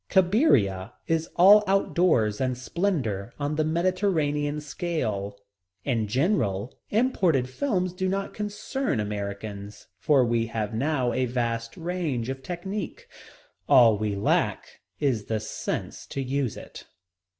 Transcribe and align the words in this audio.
Cabiria 0.09 0.93
is 1.05 1.29
all 1.35 1.63
out 1.67 1.93
doors 1.93 2.41
and 2.41 2.57
splendor 2.57 3.33
on 3.39 3.55
the 3.55 3.63
Mediterranean 3.63 4.59
scale. 4.59 5.37
In 5.85 6.07
general, 6.07 6.73
imported 6.89 7.47
films 7.47 7.93
do 7.93 8.09
not 8.09 8.33
concern 8.33 8.99
Americans, 8.99 9.85
for 9.99 10.25
we 10.25 10.47
have 10.47 10.73
now 10.73 11.13
a 11.13 11.27
vast 11.27 11.77
range 11.77 12.29
of 12.29 12.41
technique. 12.41 13.07
All 13.69 13.95
we 13.95 14.15
lack 14.15 14.81
is 14.99 15.25
the 15.25 15.39
sense 15.39 16.07
to 16.07 16.19
use 16.23 16.57
it. 16.57 16.87